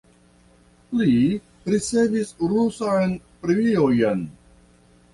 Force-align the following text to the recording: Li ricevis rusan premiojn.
Li 1.01 1.11
ricevis 1.73 2.33
rusan 2.55 3.17
premiojn. 3.45 4.29